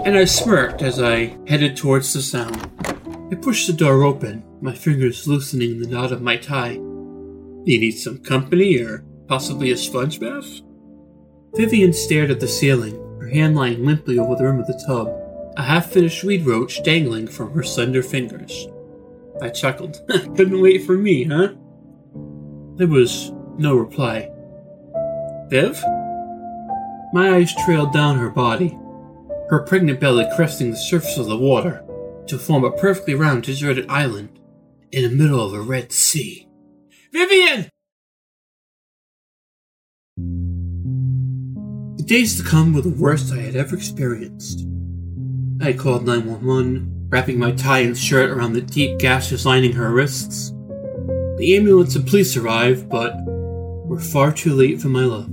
and 0.06 0.18
I 0.18 0.26
smirked 0.26 0.82
as 0.82 1.00
I 1.00 1.38
headed 1.48 1.78
towards 1.78 2.14
the 2.14 2.24
sound. 2.24 2.68
I 3.32 3.36
pushed 3.36 3.68
the 3.68 3.74
door 3.74 4.04
open, 4.04 4.44
my 4.60 4.74
fingers 4.74 5.28
loosening 5.28 5.80
the 5.80 5.88
knot 5.88 6.12
of 6.12 6.24
my 6.24 6.38
tie. 6.38 6.72
You 6.74 7.80
need 7.80 7.92
some 7.92 8.18
company 8.18 8.80
or 8.80 9.04
possibly 9.28 9.72
a 9.72 9.78
sponge 9.78 10.20
bath? 10.20 10.62
Vivian 11.56 11.94
stared 11.94 12.32
at 12.32 12.40
the 12.40 12.48
ceiling, 12.48 13.06
hand 13.30 13.56
lying 13.56 13.86
limply 13.86 14.20
over 14.20 14.36
the 14.36 14.46
rim 14.46 14.60
of 14.60 14.68
the 14.68 14.84
tub, 14.86 15.08
a 15.58 15.64
half 15.64 15.92
finished 15.92 16.24
weed 16.24 16.46
roach 16.46 16.84
dangling 16.84 17.28
from 17.28 17.54
her 17.54 17.64
slender 17.64 18.04
fingers. 18.04 18.68
I 19.42 19.50
chuckled. 19.50 20.02
Couldn't 20.08 20.62
wait 20.62 20.86
for 20.86 20.98
me, 20.98 21.24
huh? 21.24 21.54
There 22.76 22.88
was 22.88 23.32
no 23.58 23.76
reply. 23.76 24.32
Viv? 25.50 25.82
My 27.14 27.36
eyes 27.36 27.54
trailed 27.66 27.94
down 27.94 28.18
her 28.18 28.30
body, 28.30 28.78
her 29.50 29.66
pregnant 29.68 30.00
belly 30.00 30.28
cresting 30.36 30.72
the 30.72 30.78
surface 30.78 31.18
of 31.18 31.26
the 31.26 31.38
water 31.38 31.84
to 32.28 32.38
form 32.38 32.64
a 32.64 32.72
perfectly 32.72 33.16
round 33.16 33.44
deserted 33.44 33.90
island 33.90 34.40
in 34.92 35.04
the 35.04 35.10
middle 35.10 35.44
of 35.44 35.54
a 35.54 35.62
red 35.62 35.92
sea. 35.92 36.48
Vivian! 37.12 37.70
Days 42.10 42.42
to 42.42 42.44
come 42.44 42.74
were 42.74 42.82
the 42.82 42.90
worst 42.90 43.32
I 43.32 43.38
had 43.38 43.56
ever 43.56 43.76
experienced. 43.76 44.66
I 45.62 45.74
called 45.74 46.08
911, 46.08 47.06
wrapping 47.08 47.38
my 47.38 47.52
tie 47.52 47.82
and 47.82 47.96
shirt 47.96 48.32
around 48.32 48.54
the 48.54 48.62
deep 48.62 48.98
gashes 48.98 49.46
lining 49.46 49.74
her 49.74 49.92
wrists. 49.92 50.50
The 51.38 51.56
ambulance 51.56 51.96
and 51.96 52.08
police 52.08 52.36
arrived, 52.36 52.90
but 52.90 53.14
were 53.28 54.00
far 54.00 54.32
too 54.32 54.56
late 54.56 54.82
for 54.82 54.88
my 54.88 55.04
love. 55.04 55.32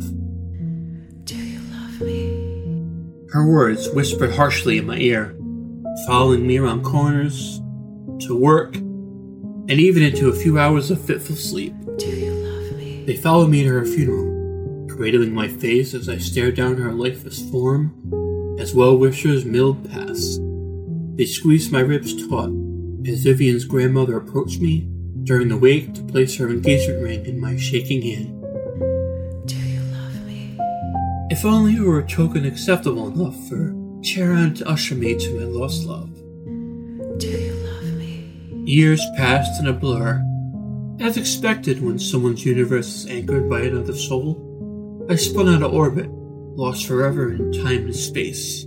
Do 1.24 1.36
you 1.36 1.60
love 1.72 1.98
me? 2.02 3.26
Her 3.30 3.50
words 3.50 3.88
whispered 3.94 4.34
harshly 4.34 4.76
in 4.76 4.84
my 4.84 4.98
ear, 4.98 5.34
following 6.06 6.46
me 6.46 6.58
around 6.58 6.84
corners, 6.84 7.58
to 8.26 8.38
work, 8.38 8.76
and 8.76 9.70
even 9.70 10.02
into 10.02 10.28
a 10.28 10.36
few 10.36 10.58
hours 10.58 10.90
of 10.90 11.00
fitful 11.00 11.36
sleep. 11.36 11.72
Do 11.96 12.06
you 12.06 12.32
love 12.32 12.76
me? 12.76 13.02
They 13.06 13.16
followed 13.16 13.48
me 13.48 13.62
to 13.62 13.70
her 13.70 13.86
funeral, 13.86 14.35
cradling 14.96 15.34
my 15.34 15.46
face 15.46 15.92
as 15.92 16.08
I 16.08 16.16
stared 16.16 16.56
down 16.56 16.78
her 16.78 16.92
lifeless 16.92 17.48
form 17.50 18.56
as 18.58 18.74
well 18.74 18.96
wishers 18.96 19.44
milled 19.44 19.88
past. 19.90 20.40
They 21.16 21.26
squeezed 21.26 21.70
my 21.70 21.80
ribs 21.80 22.26
taut 22.26 22.50
as 23.06 23.22
Vivian's 23.22 23.64
grandmother 23.64 24.16
approached 24.16 24.60
me 24.60 24.88
during 25.24 25.48
the 25.48 25.56
wake 25.56 25.92
to 25.94 26.02
place 26.02 26.36
her 26.38 26.48
engagement 26.48 27.02
ring 27.02 27.26
in 27.26 27.38
my 27.38 27.56
shaking 27.56 28.02
hand. 28.02 29.46
Do 29.46 29.56
you 29.56 29.80
love 29.92 30.26
me? 30.26 30.56
If 31.30 31.44
only 31.44 31.74
it 31.74 31.82
were 31.82 32.00
a 32.00 32.06
token 32.06 32.46
acceptable 32.46 33.08
enough 33.08 33.36
for 33.48 33.74
Charon 34.02 34.54
to 34.54 34.68
usher 34.68 34.94
me 34.94 35.14
to 35.16 35.38
my 35.38 35.44
lost 35.44 35.84
love. 35.84 36.14
Do 37.18 37.28
you 37.28 37.54
love 37.54 37.84
me? 37.98 38.28
Years 38.64 39.04
passed 39.16 39.60
in 39.60 39.66
a 39.66 39.72
blur. 39.72 40.22
As 41.00 41.18
expected 41.18 41.82
when 41.82 41.98
someone's 41.98 42.46
universe 42.46 42.86
is 42.86 43.06
anchored 43.06 43.50
by 43.50 43.60
another 43.60 43.94
soul, 43.94 44.45
I 45.08 45.14
spun 45.14 45.48
out 45.48 45.62
of 45.62 45.72
orbit, 45.72 46.10
lost 46.10 46.86
forever 46.88 47.32
in 47.32 47.52
time 47.52 47.84
and 47.84 47.94
space. 47.94 48.66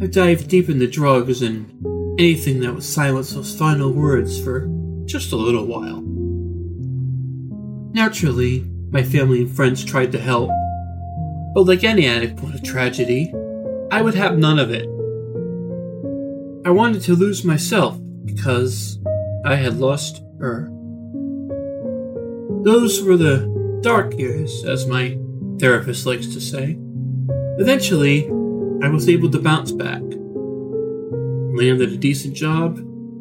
I 0.00 0.08
dived 0.08 0.48
deep 0.48 0.68
into 0.68 0.88
drugs 0.88 1.40
and 1.40 1.70
anything 2.18 2.58
that 2.60 2.74
would 2.74 2.82
silence 2.82 3.30
those 3.30 3.56
final 3.56 3.92
words 3.92 4.42
for 4.42 4.68
just 5.04 5.30
a 5.30 5.36
little 5.36 5.64
while. 5.64 6.02
Naturally, 7.94 8.64
my 8.90 9.04
family 9.04 9.42
and 9.42 9.50
friends 9.54 9.84
tried 9.84 10.10
to 10.12 10.18
help, 10.18 10.50
but 11.54 11.62
like 11.62 11.84
any 11.84 12.08
addict 12.08 12.40
with 12.40 12.56
a 12.56 12.60
tragedy, 12.60 13.32
I 13.92 14.02
would 14.02 14.14
have 14.14 14.38
none 14.38 14.58
of 14.58 14.72
it. 14.72 14.86
I 16.66 16.70
wanted 16.70 17.02
to 17.02 17.14
lose 17.14 17.44
myself 17.44 17.96
because 18.24 18.98
I 19.44 19.54
had 19.54 19.78
lost 19.78 20.24
her. 20.40 20.64
Those 22.64 23.00
were 23.04 23.16
the 23.16 23.80
dark 23.82 24.18
years, 24.18 24.64
as 24.64 24.88
my 24.88 25.16
therapist 25.58 26.06
likes 26.06 26.26
to 26.28 26.40
say. 26.40 26.78
Eventually, 27.58 28.26
I 28.82 28.88
was 28.88 29.08
able 29.08 29.30
to 29.30 29.40
bounce 29.40 29.72
back, 29.72 30.02
landed 30.02 31.92
a 31.92 31.96
decent 31.96 32.34
job, 32.34 32.78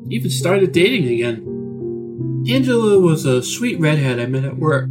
even 0.09 0.29
started 0.29 0.71
dating 0.71 1.07
again. 1.07 2.43
Angela 2.47 2.99
was 2.99 3.25
a 3.25 3.41
sweet 3.41 3.79
redhead 3.79 4.19
I 4.19 4.25
met 4.25 4.43
at 4.43 4.57
work, 4.57 4.89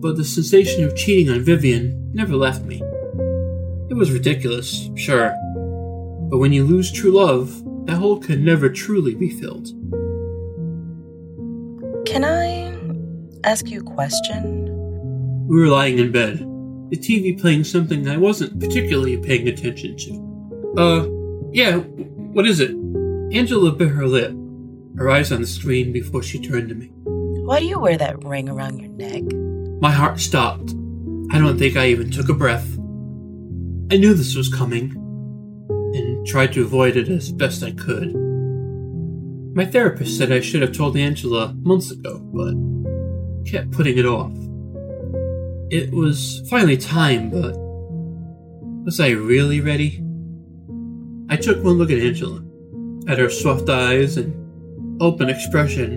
but 0.00 0.16
the 0.16 0.24
sensation 0.24 0.84
of 0.84 0.96
cheating 0.96 1.32
on 1.32 1.42
Vivian 1.42 2.12
never 2.12 2.36
left 2.36 2.64
me. 2.64 2.82
It 3.88 3.94
was 3.94 4.12
ridiculous, 4.12 4.90
sure, 4.96 5.30
but 6.30 6.38
when 6.38 6.52
you 6.52 6.64
lose 6.64 6.92
true 6.92 7.12
love, 7.12 7.64
that 7.86 7.96
hole 7.96 8.18
can 8.18 8.44
never 8.44 8.68
truly 8.68 9.14
be 9.14 9.30
filled. 9.30 9.68
Can 12.06 12.24
I 12.24 12.76
ask 13.44 13.70
you 13.70 13.80
a 13.80 13.84
question? 13.84 14.67
We 15.48 15.58
were 15.58 15.68
lying 15.68 15.98
in 15.98 16.12
bed, 16.12 16.40
the 16.90 16.98
TV 16.98 17.40
playing 17.40 17.64
something 17.64 18.06
I 18.06 18.18
wasn't 18.18 18.60
particularly 18.60 19.16
paying 19.16 19.48
attention 19.48 19.96
to. 19.96 20.74
Uh, 20.76 21.08
yeah, 21.52 21.78
what 21.78 22.46
is 22.46 22.60
it? 22.60 22.72
Angela 23.32 23.72
bit 23.72 23.88
her 23.88 24.06
lip, 24.06 24.36
her 24.98 25.08
eyes 25.08 25.32
on 25.32 25.40
the 25.40 25.46
screen 25.46 25.90
before 25.90 26.22
she 26.22 26.38
turned 26.38 26.68
to 26.68 26.74
me. 26.74 26.90
Why 27.46 27.60
do 27.60 27.64
you 27.64 27.78
wear 27.78 27.96
that 27.96 28.22
ring 28.24 28.50
around 28.50 28.78
your 28.78 28.90
neck? 28.90 29.22
My 29.80 29.90
heart 29.90 30.20
stopped. 30.20 30.74
I 31.30 31.38
don't 31.38 31.58
think 31.58 31.78
I 31.78 31.86
even 31.86 32.10
took 32.10 32.28
a 32.28 32.34
breath. 32.34 32.70
I 33.90 33.96
knew 33.96 34.12
this 34.12 34.36
was 34.36 34.52
coming, 34.52 34.90
and 35.94 36.26
tried 36.26 36.52
to 36.52 36.62
avoid 36.62 36.94
it 36.94 37.08
as 37.08 37.32
best 37.32 37.62
I 37.62 37.70
could. 37.70 38.14
My 39.54 39.64
therapist 39.64 40.18
said 40.18 40.30
I 40.30 40.40
should 40.40 40.60
have 40.60 40.72
told 40.72 40.94
Angela 40.94 41.54
months 41.62 41.90
ago, 41.90 42.18
but 42.34 42.54
kept 43.50 43.70
putting 43.70 43.96
it 43.96 44.04
off. 44.04 44.30
It 45.70 45.92
was 45.92 46.42
finally 46.48 46.78
time, 46.78 47.28
but 47.28 47.54
was 48.84 49.00
I 49.00 49.10
really 49.10 49.60
ready? 49.60 50.02
I 51.28 51.36
took 51.36 51.62
one 51.62 51.74
look 51.74 51.90
at 51.90 51.98
Angela, 51.98 52.42
at 53.06 53.18
her 53.18 53.28
soft 53.28 53.68
eyes 53.68 54.16
and 54.16 55.02
open 55.02 55.28
expression, 55.28 55.96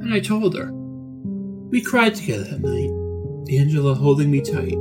and 0.00 0.14
I 0.14 0.20
told 0.20 0.56
her. 0.56 0.72
We 0.72 1.82
cried 1.82 2.14
together 2.14 2.44
that 2.44 2.62
night, 2.62 3.54
Angela 3.54 3.94
holding 3.94 4.30
me 4.30 4.40
tight. 4.40 4.78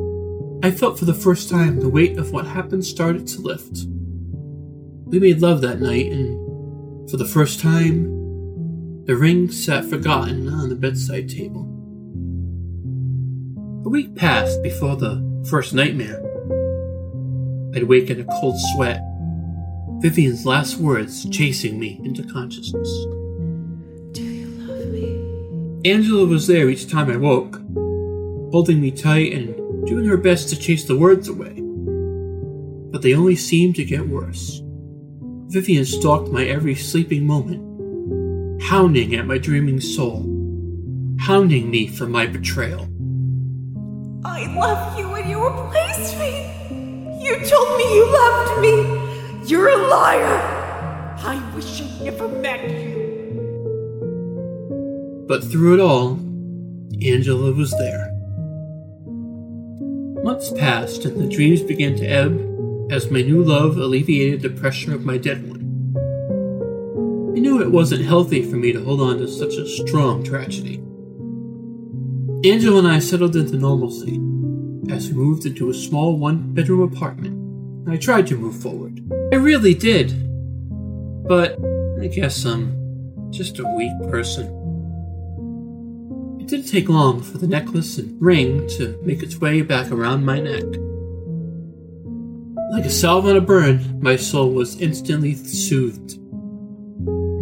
I 0.63 0.72
felt 0.72 0.98
for 0.98 1.03
the 1.03 1.13
first 1.13 1.50
time 1.50 1.82
the 1.82 1.89
weight 1.89 2.18
of 2.18 2.32
what 2.32 2.48
happened 2.48 2.86
started 2.86 3.27
to 3.27 3.41
lift. 3.41 3.86
We 5.08 5.20
made 5.20 5.41
love 5.41 5.60
that 5.60 5.82
night, 5.82 6.10
and 6.10 7.10
for 7.10 7.18
the 7.18 7.25
first 7.25 7.60
time, 7.60 8.06
the 9.03 9.18
ring 9.18 9.51
sat 9.51 9.84
forgotten 9.84 10.48
on 10.48 10.70
the 10.70 10.75
bedside 10.75 11.27
table. 11.27 11.69
A 13.89 13.91
week 13.91 14.15
passed 14.15 14.62
before 14.62 14.96
the 14.98 15.19
first 15.50 15.74
nightmare. 15.74 16.22
I'd 17.74 17.86
wake 17.86 18.12
in 18.12 18.19
a 18.19 18.39
cold 18.39 18.53
sweat, 18.75 19.01
Vivian's 19.98 20.46
last 20.46 20.77
words 20.77 21.27
chasing 21.31 21.79
me 21.79 22.00
into 22.03 22.22
consciousness. 22.22 22.88
Do 24.12 24.22
you 24.22 24.46
love 24.67 24.86
me? 24.89 25.89
Angela 25.89 26.27
was 26.27 26.46
there 26.46 26.69
each 26.69 26.88
time 26.88 27.10
I 27.10 27.17
woke, 27.17 27.55
holding 28.51 28.79
me 28.79 28.91
tight 28.91 29.34
and 29.34 29.55
doing 29.88 30.05
her 30.05 30.17
best 30.17 30.50
to 30.50 30.55
chase 30.55 30.86
the 30.86 30.96
words 30.96 31.27
away. 31.27 31.60
But 32.91 33.01
they 33.01 33.15
only 33.15 33.36
seemed 33.36 33.75
to 33.77 33.86
get 33.86 34.08
worse. 34.08 34.62
Vivian 35.48 35.86
stalked 35.86 36.31
my 36.31 36.46
every 36.46 36.75
sleeping 36.75 37.25
moment, 37.25 38.62
hounding 38.62 39.15
at 39.15 39.25
my 39.25 39.39
dreaming 39.39 39.81
soul, 39.81 40.19
hounding 41.22 41.72
me 41.72 41.88
for 41.88 42.05
my 42.05 42.27
betrayal. 42.27 42.88
I 44.39 44.46
love 44.55 44.98
you 44.98 45.13
and 45.15 45.29
you 45.29 45.46
replaced 45.46 46.17
me. 46.17 46.48
You 47.22 47.46
told 47.46 47.77
me 47.77 47.93
you 47.93 48.05
loved 48.10 48.62
me. 48.62 48.74
You're 49.46 49.67
a 49.67 49.88
liar. 49.88 51.17
I 51.17 51.43
wish 51.53 51.81
I 51.81 52.03
never 52.05 52.29
met 52.29 52.63
you. 52.69 52.96
But 55.27 55.43
through 55.43 55.74
it 55.74 55.81
all, 55.81 56.17
Angela 57.05 57.51
was 57.51 57.72
there. 57.72 58.13
Months 60.24 60.53
passed 60.53 61.03
and 61.03 61.19
the 61.19 61.27
dreams 61.27 61.62
began 61.62 61.98
to 61.98 62.05
ebb 62.05 62.39
as 62.93 63.12
my 63.12 63.22
new 63.22 63.43
love 63.43 63.75
alleviated 63.75 64.41
the 64.41 64.51
pressure 64.51 64.96
of 64.96 65.03
my 65.03 65.17
dead 65.17 65.50
one. 65.50 65.60
I 67.36 67.41
knew 67.41 67.62
it 67.62 67.72
wasn't 67.72 68.05
healthy 68.05 68.50
for 68.50 68.55
me 68.55 68.72
to 68.72 68.81
hold 68.86 69.01
on 69.01 69.17
to 69.17 69.27
such 69.27 69.55
a 69.55 69.67
strong 69.67 70.24
tragedy. 70.24 70.81
Angela 72.46 72.79
and 72.79 72.88
I 72.88 73.00
settled 73.00 73.36
into 73.36 73.58
normalcy 73.58 74.13
as 74.89 75.10
we 75.10 75.15
moved 75.15 75.46
into 75.46 75.69
a 75.69 75.74
small 75.74 76.17
one 76.17 76.53
bedroom 76.53 76.81
apartment. 76.81 77.89
I 77.89 77.98
tried 77.98 78.27
to 78.27 78.38
move 78.38 78.55
forward. 78.62 79.01
I 79.34 79.36
really 79.36 79.74
did. 79.74 80.13
But 81.27 81.60
I 82.01 82.08
guess 82.08 82.46
I'm 82.46 83.29
just 83.29 83.60
a 83.60 83.67
weak 83.75 83.91
person. 84.10 84.46
It 86.39 86.48
didn't 86.48 86.69
take 86.69 86.88
long 86.88 87.22
for 87.22 87.38
the 87.39 87.48
necklace 87.48 87.98
and 87.98 88.15
ring 88.22 88.69
to 88.69 88.98
make 89.03 89.22
its 89.22 89.41
way 89.41 89.62
back 89.62 89.91
around 89.91 90.25
my 90.25 90.39
neck. 90.39 90.63
Like 92.72 92.86
a 92.86 92.89
salve 92.89 93.25
on 93.25 93.36
a 93.36 93.41
burn, 93.41 94.00
my 94.01 94.15
soul 94.15 94.51
was 94.51 94.79
instantly 94.79 95.36
soothed. 95.36 96.17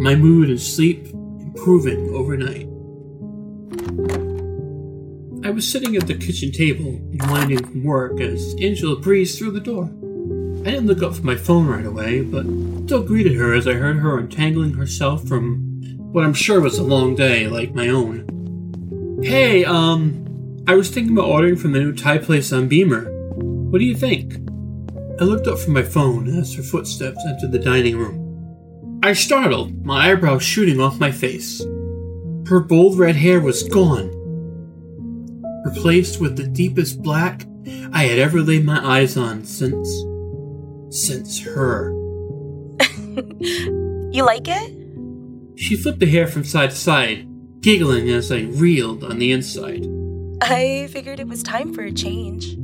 My 0.00 0.16
mood 0.16 0.50
and 0.50 0.60
sleep 0.60 1.06
improving 1.06 2.12
overnight. 2.14 2.67
Was 5.58 5.68
sitting 5.68 5.96
at 5.96 6.06
the 6.06 6.14
kitchen 6.14 6.52
table, 6.52 7.00
winding 7.28 7.64
from 7.64 7.82
work, 7.82 8.20
as 8.20 8.54
Angela 8.60 8.94
breezed 8.94 9.36
through 9.36 9.50
the 9.50 9.58
door. 9.58 9.86
I 10.64 10.70
didn't 10.70 10.86
look 10.86 11.02
up 11.02 11.16
from 11.16 11.26
my 11.26 11.34
phone 11.34 11.66
right 11.66 11.84
away, 11.84 12.20
but 12.20 12.44
still 12.84 13.02
greeted 13.02 13.34
her 13.34 13.54
as 13.54 13.66
I 13.66 13.72
heard 13.72 13.96
her 13.96 14.20
untangling 14.20 14.74
herself 14.74 15.26
from 15.26 15.56
what 16.12 16.22
I'm 16.22 16.32
sure 16.32 16.60
was 16.60 16.78
a 16.78 16.84
long 16.84 17.16
day, 17.16 17.48
like 17.48 17.74
my 17.74 17.88
own. 17.88 19.18
Hey, 19.24 19.64
um, 19.64 20.62
I 20.68 20.76
was 20.76 20.90
thinking 20.90 21.14
about 21.14 21.28
ordering 21.28 21.56
from 21.56 21.72
the 21.72 21.80
new 21.80 21.92
Thai 21.92 22.18
place 22.18 22.52
on 22.52 22.68
Beamer. 22.68 23.10
What 23.40 23.80
do 23.80 23.84
you 23.84 23.96
think? 23.96 24.34
I 25.20 25.24
looked 25.24 25.48
up 25.48 25.58
from 25.58 25.72
my 25.72 25.82
phone 25.82 26.38
as 26.38 26.54
her 26.54 26.62
footsteps 26.62 27.18
entered 27.26 27.50
the 27.50 27.58
dining 27.58 27.96
room. 27.96 29.00
I 29.02 29.12
startled, 29.12 29.84
my 29.84 30.12
eyebrows 30.12 30.44
shooting 30.44 30.78
off 30.78 31.00
my 31.00 31.10
face. 31.10 31.60
Her 32.46 32.60
bold 32.60 32.96
red 32.96 33.16
hair 33.16 33.40
was 33.40 33.64
gone, 33.64 34.14
replaced 35.68 36.20
with 36.20 36.36
the 36.36 36.46
deepest 36.46 37.02
black 37.02 37.46
I 37.92 38.04
had 38.04 38.18
ever 38.18 38.40
laid 38.40 38.64
my 38.64 38.84
eyes 38.84 39.16
on 39.16 39.44
since. 39.44 39.88
since 40.90 41.40
her. 41.40 41.90
you 44.10 44.22
like 44.24 44.48
it? 44.48 44.74
She 45.56 45.76
flipped 45.76 45.98
the 45.98 46.06
hair 46.06 46.26
from 46.26 46.44
side 46.44 46.70
to 46.70 46.76
side, 46.76 47.26
giggling 47.60 48.08
as 48.10 48.30
I 48.30 48.42
reeled 48.42 49.04
on 49.04 49.18
the 49.18 49.32
inside. 49.32 49.86
I 50.40 50.88
figured 50.92 51.18
it 51.20 51.28
was 51.28 51.42
time 51.42 51.74
for 51.74 51.82
a 51.82 51.92
change. 51.92 52.56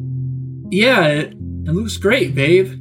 Yeah, 0.71 1.07
it, 1.07 1.33
it 1.33 1.73
looks 1.73 1.97
great, 1.97 2.35
babe. 2.35 2.81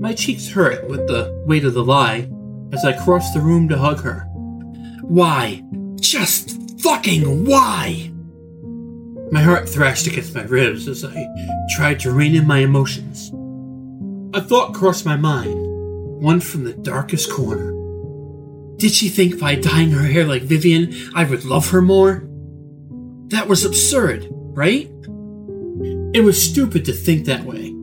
My 0.00 0.14
cheeks 0.14 0.48
hurt 0.48 0.88
with 0.88 1.06
the 1.06 1.32
weight 1.46 1.64
of 1.64 1.74
the 1.74 1.84
lie 1.84 2.30
as 2.72 2.84
I 2.84 2.92
crossed 3.04 3.34
the 3.34 3.40
room 3.40 3.68
to 3.68 3.78
hug 3.78 4.00
her. 4.00 4.20
Why? 5.02 5.62
Just 6.00 6.80
fucking 6.80 7.44
why? 7.44 8.10
My 9.32 9.42
heart 9.42 9.68
thrashed 9.68 10.06
against 10.06 10.34
my 10.34 10.42
ribs 10.42 10.86
as 10.86 11.04
I 11.04 11.26
tried 11.70 11.98
to 12.00 12.12
rein 12.12 12.36
in 12.36 12.46
my 12.46 12.58
emotions. 12.58 13.32
A 14.34 14.40
thought 14.40 14.74
crossed 14.74 15.04
my 15.04 15.16
mind, 15.16 15.54
one 16.22 16.40
from 16.40 16.64
the 16.64 16.74
darkest 16.74 17.32
corner. 17.32 17.72
Did 18.76 18.92
she 18.92 19.08
think 19.08 19.40
by 19.40 19.56
dyeing 19.56 19.90
her 19.90 20.06
hair 20.06 20.24
like 20.24 20.42
Vivian, 20.42 20.94
I 21.14 21.24
would 21.24 21.44
love 21.44 21.70
her 21.70 21.82
more? 21.82 22.28
That 23.28 23.48
was 23.48 23.64
absurd, 23.64 24.28
right? 24.30 24.86
It 26.14 26.22
was 26.24 26.40
stupid 26.42 26.84
to 26.84 26.92
think 26.92 27.26
that 27.26 27.44
way. 27.44 27.74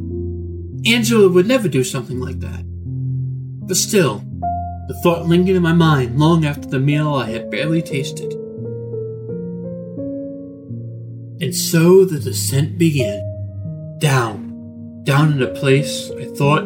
Angela 0.86 1.30
would 1.30 1.48
never 1.48 1.68
do 1.68 1.84
something 1.84 2.20
like 2.20 2.40
that. 2.40 2.64
But 3.68 3.78
still, 3.78 4.24
the 4.88 5.00
thought 5.04 5.28
lingered 5.28 5.56
in 5.56 5.64
my 5.64 5.74
mind 5.74 6.20
long 6.20 6.46
after 6.46 6.68
the 6.68 6.80
meal 6.80 7.14
I 7.14 7.32
had 7.32 7.52
barely 7.52 7.82
tasted. 7.82 8.34
And 11.54 11.62
so 11.62 12.04
the 12.04 12.20
descent 12.20 12.80
began. 12.80 13.22
Down, 14.00 15.04
down 15.04 15.34
in 15.34 15.44
a 15.44 15.54
place 15.54 16.10
I 16.10 16.26
thought 16.26 16.64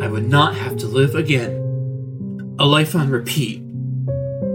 I 0.00 0.06
would 0.06 0.28
not 0.28 0.54
have 0.54 0.76
to 0.76 0.86
live 0.86 1.16
again. 1.16 2.54
A 2.60 2.64
life 2.64 2.94
on 2.94 3.10
repeat, 3.10 3.64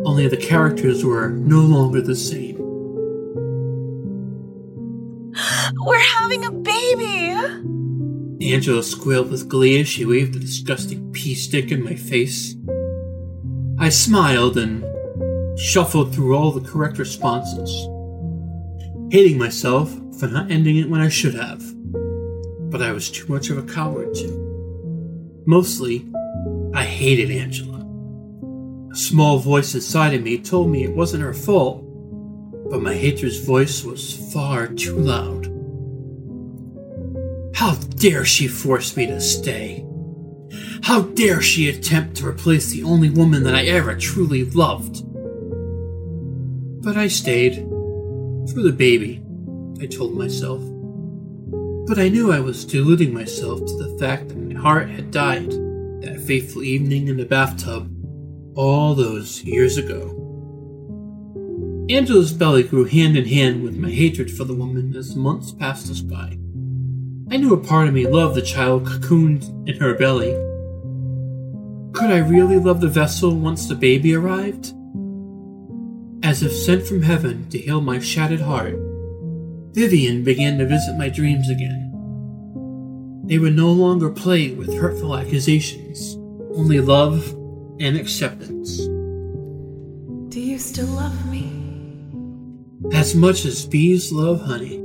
only 0.05 0.29
the 0.29 0.37
characters 0.37 1.03
were 1.03 1.31
no 1.31 1.59
longer 1.59 1.99
the 1.99 2.15
same. 2.15 2.55
We're 5.85 5.99
having 5.99 6.45
a 6.45 6.51
baby! 6.51 7.33
Angela 8.53 8.83
squealed 8.83 9.31
with 9.31 9.49
glee 9.49 9.81
as 9.81 9.89
she 9.89 10.05
waved 10.05 10.35
the 10.35 10.39
disgusting 10.39 11.11
pea 11.11 11.35
stick 11.35 11.73
in 11.73 11.83
my 11.83 11.95
face. 11.95 12.55
I 13.77 13.89
smiled 13.89 14.57
and 14.57 14.85
shuffled 15.59 16.15
through 16.15 16.37
all 16.37 16.53
the 16.53 16.65
correct 16.65 16.99
responses, 16.99 17.69
hating 19.11 19.37
myself 19.37 19.91
for 20.19 20.27
not 20.27 20.51
ending 20.51 20.77
it 20.77 20.89
when 20.89 21.01
I 21.01 21.09
should 21.09 21.35
have. 21.35 21.63
But 22.71 22.81
I 22.81 22.91
was 22.91 23.09
too 23.09 23.27
much 23.27 23.49
of 23.49 23.57
a 23.57 23.73
coward 23.73 24.13
to. 24.15 25.43
Mostly, 25.45 26.05
I 26.73 26.83
hated 26.83 27.29
Angela. 27.29 27.85
A 28.91 28.95
small 28.95 29.37
voice 29.39 29.75
inside 29.75 30.13
of 30.13 30.23
me 30.23 30.37
told 30.37 30.69
me 30.69 30.83
it 30.83 30.95
wasn't 30.95 31.23
her 31.23 31.33
fault, 31.33 31.83
but 32.69 32.81
my 32.81 32.93
hatred's 32.93 33.39
voice 33.39 33.83
was 33.83 34.31
far 34.33 34.67
too 34.67 34.97
loud. 34.97 35.47
How 37.55 37.75
dare 37.75 38.25
she 38.25 38.47
force 38.47 38.97
me 38.97 39.05
to 39.07 39.21
stay? 39.21 39.85
How 40.83 41.01
dare 41.01 41.41
she 41.41 41.69
attempt 41.69 42.17
to 42.17 42.27
replace 42.27 42.71
the 42.71 42.83
only 42.83 43.09
woman 43.09 43.43
that 43.43 43.55
I 43.55 43.65
ever 43.65 43.95
truly 43.95 44.45
loved? 44.45 45.03
But 46.83 46.97
I 46.97 47.07
stayed. 47.07 47.65
For 48.51 48.62
the 48.62 48.73
baby, 48.73 49.23
I 49.82 49.86
told 49.86 50.15
myself. 50.15 50.62
But 51.88 51.97
I 51.97 52.10
knew 52.10 52.32
I 52.32 52.39
was 52.39 52.65
deluding 52.65 53.13
myself 53.13 53.60
to 53.60 53.77
the 53.77 53.97
fact 53.99 54.29
that 54.29 54.38
my 54.38 54.60
heart 54.60 54.89
had 54.89 55.12
died 55.12 55.49
that 55.49 56.23
fateful 56.25 56.63
evening 56.63 57.08
in 57.08 57.17
the 57.17 57.25
bathtub 57.25 57.89
all 58.56 58.95
those 58.95 59.43
years 59.43 59.77
ago. 59.77 60.19
Angela's 61.89 62.34
belly 62.34 62.63
grew 62.63 62.86
hand 62.86 63.17
in 63.17 63.25
hand 63.25 63.63
with 63.63 63.77
my 63.77 63.89
hatred 63.89 64.29
for 64.29 64.43
the 64.43 64.53
woman 64.53 64.95
as 64.95 65.15
months 65.15 65.51
passed 65.51 65.89
us 65.89 66.01
by. 66.01 66.38
I 67.32 67.38
knew 67.38 67.53
a 67.53 67.58
part 67.58 67.88
of 67.88 67.93
me 67.93 68.08
loved 68.08 68.36
the 68.36 68.41
child 68.41 68.86
cocooned 68.86 69.67
in 69.67 69.79
her 69.79 69.93
belly. 69.93 70.34
Could 71.93 72.12
I 72.12 72.17
really 72.17 72.60
love 72.60 72.82
the 72.82 72.88
vessel 72.88 73.36
once 73.36 73.67
the 73.67 73.75
baby 73.75 74.13
arrived? 74.13 74.73
As 76.33 76.41
if 76.41 76.51
sent 76.51 76.87
from 76.87 77.03
heaven 77.03 77.47
to 77.51 77.59
heal 77.59 77.79
my 77.79 77.99
shattered 77.99 78.41
heart, 78.41 78.73
Vivian 79.73 80.23
began 80.23 80.57
to 80.57 80.65
visit 80.65 80.97
my 80.97 81.07
dreams 81.07 81.47
again. 81.47 81.91
They 83.25 83.37
were 83.37 83.51
no 83.51 83.71
longer 83.71 84.09
plagued 84.09 84.57
with 84.57 84.73
hurtful 84.73 85.15
accusations, 85.15 86.15
only 86.57 86.79
love 86.79 87.29
and 87.79 87.95
acceptance. 87.95 88.77
Do 90.33 90.39
you 90.39 90.57
still 90.57 90.87
love 90.87 91.29
me? 91.29 91.51
As 92.91 93.13
much 93.13 93.45
as 93.45 93.67
bees 93.67 94.11
love 94.11 94.41
honey. 94.41 94.77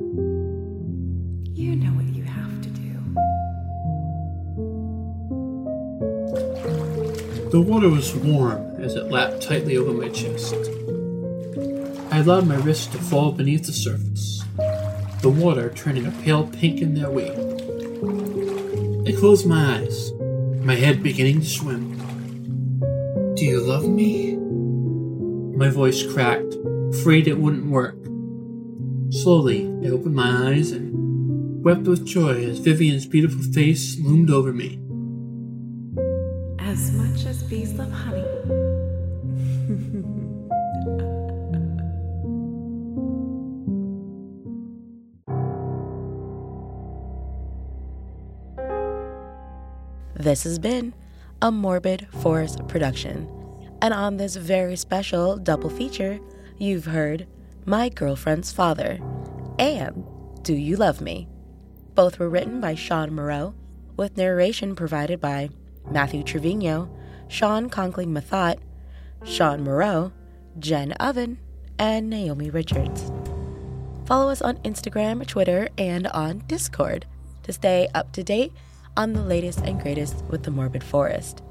You 1.55 1.77
know 1.77 1.93
what 1.93 2.15
you 2.15 2.25
have 2.25 2.61
to 2.61 2.69
do. 2.69 2.93
The 7.51 7.61
water 7.63 7.89
was 7.89 8.15
warm 8.15 8.61
as 8.83 8.97
it 8.97 9.11
lapped 9.11 9.41
tightly 9.41 9.79
over 9.79 9.95
my 9.95 10.11
chest. 10.11 10.78
I 12.19 12.23
allowed 12.23 12.49
my 12.49 12.57
wrists 12.57 12.89
to 12.89 12.99
fall 12.99 13.31
beneath 13.31 13.67
the 13.67 13.73
surface, 13.73 14.43
the 15.23 15.29
water 15.29 15.71
turning 15.71 16.05
a 16.05 16.11
pale 16.11 16.49
pink 16.49 16.81
in 16.81 16.95
their 16.95 17.09
wake. 17.09 17.31
I 19.07 19.17
closed 19.17 19.47
my 19.47 19.77
eyes, 19.77 20.11
my 20.65 20.75
head 20.75 21.01
beginning 21.01 21.43
to 21.43 21.47
swim. 21.47 21.97
Do 23.37 23.45
you 23.45 23.61
love 23.61 23.89
me? 23.89 24.35
My 25.57 25.69
voice 25.69 26.05
cracked, 26.13 26.57
afraid 26.93 27.29
it 27.29 27.39
wouldn't 27.39 27.71
work. 27.71 27.95
Slowly, 29.13 29.67
I 29.87 29.91
opened 29.91 30.17
my 30.17 30.49
eyes 30.49 30.73
and 30.73 31.63
wept 31.63 31.83
with 31.83 32.05
joy 32.05 32.45
as 32.47 32.59
Vivian's 32.59 33.07
beautiful 33.07 33.45
face 33.53 33.97
loomed 34.01 34.31
over 34.31 34.53
me. 34.53 34.81
As 36.59 36.91
much 36.91 37.27
as 37.27 37.45
bees 37.45 37.75
love 37.75 37.93
honey. 37.93 38.25
This 50.29 50.45
has 50.45 50.59
been 50.59 50.93
a 51.41 51.51
Morbid 51.51 52.07
Forest 52.21 52.69
production. 52.69 53.27
And 53.81 53.95
on 53.95 54.19
this 54.19 54.37
very 54.37 54.77
special 54.77 55.39
double 55.39 55.71
feature, 55.71 56.21
you've 56.59 56.85
heard 56.85 57.27
My 57.65 57.89
Girlfriend's 57.89 58.53
Father 58.53 59.01
and 59.59 60.05
Do 60.43 60.53
You 60.53 60.77
Love 60.77 61.01
Me? 61.01 61.29
Both 61.95 62.19
were 62.19 62.29
written 62.29 62.61
by 62.61 62.75
Sean 62.75 63.15
Moreau, 63.15 63.55
with 63.97 64.19
narration 64.19 64.77
provided 64.77 65.19
by 65.19 65.49
Matthew 65.91 66.23
Trevino, 66.23 66.95
Sean 67.29 67.71
Conkling 67.71 68.13
Mathot, 68.13 68.59
Sean 69.25 69.65
Moreau, 69.65 70.13
Jen 70.59 70.93
Oven, 71.01 71.39
and 71.79 72.11
Naomi 72.11 72.51
Richards. 72.51 73.11
Follow 74.05 74.29
us 74.29 74.43
on 74.43 74.59
Instagram, 74.59 75.27
Twitter, 75.27 75.71
and 75.79 76.07
on 76.09 76.43
Discord 76.47 77.07
to 77.45 77.53
stay 77.55 77.89
up 77.95 78.13
to 78.13 78.23
date 78.23 78.53
on 78.99 79.13
the 79.13 79.23
latest 79.23 79.61
and 79.61 79.81
greatest 79.81 80.25
with 80.25 80.43
the 80.43 80.51
Morbid 80.51 80.83
Forest. 80.83 81.43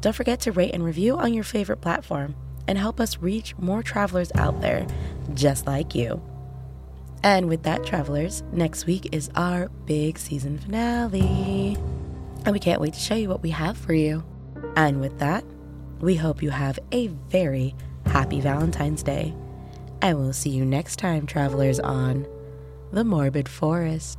Don't 0.00 0.12
forget 0.12 0.40
to 0.40 0.52
rate 0.52 0.74
and 0.74 0.84
review 0.84 1.16
on 1.16 1.32
your 1.32 1.44
favorite 1.44 1.80
platform 1.80 2.34
and 2.66 2.76
help 2.76 2.98
us 3.00 3.18
reach 3.18 3.56
more 3.58 3.82
travelers 3.82 4.32
out 4.34 4.60
there 4.60 4.86
just 5.32 5.66
like 5.66 5.94
you. 5.94 6.20
And 7.22 7.48
with 7.48 7.62
that, 7.62 7.86
travelers, 7.86 8.42
next 8.50 8.86
week 8.86 9.08
is 9.12 9.30
our 9.36 9.68
big 9.86 10.18
season 10.18 10.58
finale. 10.58 11.76
And 12.44 12.52
we 12.52 12.58
can't 12.58 12.80
wait 12.80 12.94
to 12.94 13.00
show 13.00 13.14
you 13.14 13.28
what 13.28 13.42
we 13.42 13.50
have 13.50 13.78
for 13.78 13.92
you. 13.92 14.24
And 14.74 15.00
with 15.00 15.18
that, 15.20 15.44
we 16.00 16.16
hope 16.16 16.42
you 16.42 16.50
have 16.50 16.78
a 16.92 17.08
very 17.28 17.74
happy 18.06 18.40
Valentine's 18.40 19.02
Day. 19.02 19.34
And 20.02 20.18
we'll 20.18 20.32
see 20.32 20.50
you 20.50 20.64
next 20.64 20.96
time, 20.96 21.26
travelers, 21.26 21.78
on 21.78 22.26
The 22.90 23.04
Morbid 23.04 23.48
Forest. 23.48 24.18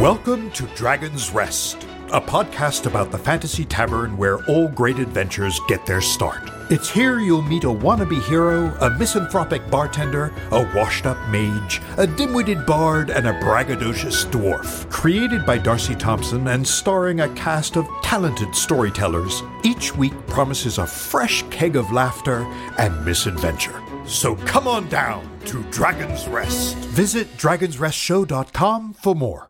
Welcome 0.00 0.52
to 0.52 0.64
Dragon's 0.76 1.32
Rest, 1.32 1.82
a 2.12 2.20
podcast 2.20 2.86
about 2.86 3.10
the 3.10 3.18
fantasy 3.18 3.64
tavern 3.64 4.16
where 4.16 4.44
all 4.46 4.68
great 4.68 5.00
adventures 5.00 5.58
get 5.66 5.84
their 5.86 6.00
start. 6.00 6.48
It's 6.70 6.88
here 6.88 7.18
you'll 7.18 7.42
meet 7.42 7.64
a 7.64 7.66
wannabe 7.66 8.22
hero, 8.22 8.72
a 8.80 8.90
misanthropic 8.90 9.68
bartender, 9.68 10.32
a 10.52 10.62
washed 10.72 11.06
up 11.06 11.18
mage, 11.30 11.82
a 11.96 12.06
dim 12.06 12.32
witted 12.32 12.64
bard, 12.64 13.10
and 13.10 13.26
a 13.26 13.32
braggadocious 13.40 14.24
dwarf. 14.26 14.88
Created 14.88 15.44
by 15.44 15.58
Darcy 15.58 15.96
Thompson 15.96 16.46
and 16.46 16.64
starring 16.64 17.18
a 17.22 17.34
cast 17.34 17.74
of 17.76 17.88
talented 18.04 18.54
storytellers, 18.54 19.42
each 19.64 19.96
week 19.96 20.14
promises 20.28 20.78
a 20.78 20.86
fresh 20.86 21.42
keg 21.50 21.74
of 21.74 21.90
laughter 21.90 22.46
and 22.78 23.04
misadventure. 23.04 23.82
So 24.06 24.36
come 24.36 24.68
on 24.68 24.88
down 24.88 25.28
to 25.46 25.64
Dragon's 25.72 26.28
Rest. 26.28 26.76
Visit 26.76 27.36
dragonsrestshow.com 27.36 28.92
for 28.94 29.16
more. 29.16 29.46